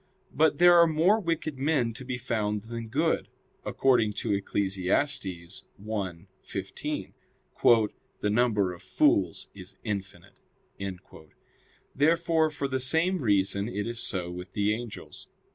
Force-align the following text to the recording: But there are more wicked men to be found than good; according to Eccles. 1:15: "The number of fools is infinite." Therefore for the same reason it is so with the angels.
But 0.33 0.57
there 0.57 0.75
are 0.79 0.87
more 0.87 1.19
wicked 1.19 1.59
men 1.59 1.93
to 1.93 2.03
be 2.03 2.17
found 2.17 2.63
than 2.63 2.87
good; 2.87 3.27
according 3.63 4.13
to 4.13 4.33
Eccles. 4.35 4.75
1:15: 4.75 7.03
"The 8.19 8.29
number 8.31 8.73
of 8.73 8.81
fools 8.81 9.49
is 9.53 9.77
infinite." 9.83 10.39
Therefore 11.95 12.49
for 12.49 12.67
the 12.67 12.79
same 12.79 13.19
reason 13.19 13.69
it 13.69 13.85
is 13.85 13.99
so 13.99 14.31
with 14.31 14.53
the 14.53 14.73
angels. 14.73 15.27